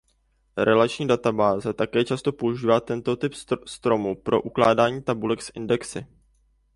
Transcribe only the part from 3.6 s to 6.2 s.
stromu pro ukládání tabulek s indexy.